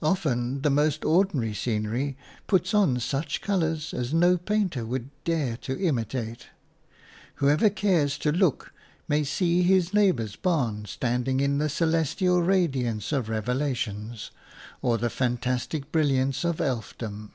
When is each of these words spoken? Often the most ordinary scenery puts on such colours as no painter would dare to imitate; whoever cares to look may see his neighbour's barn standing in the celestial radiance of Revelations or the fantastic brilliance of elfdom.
Often 0.00 0.62
the 0.62 0.70
most 0.70 1.04
ordinary 1.04 1.52
scenery 1.52 2.16
puts 2.46 2.72
on 2.72 2.98
such 3.00 3.42
colours 3.42 3.92
as 3.92 4.14
no 4.14 4.38
painter 4.38 4.86
would 4.86 5.10
dare 5.24 5.58
to 5.58 5.78
imitate; 5.78 6.46
whoever 7.34 7.68
cares 7.68 8.16
to 8.20 8.32
look 8.32 8.72
may 9.08 9.22
see 9.24 9.60
his 9.60 9.92
neighbour's 9.92 10.36
barn 10.36 10.86
standing 10.86 11.40
in 11.40 11.58
the 11.58 11.68
celestial 11.68 12.40
radiance 12.40 13.12
of 13.12 13.28
Revelations 13.28 14.30
or 14.80 14.96
the 14.96 15.10
fantastic 15.10 15.92
brilliance 15.92 16.44
of 16.44 16.62
elfdom. 16.62 17.32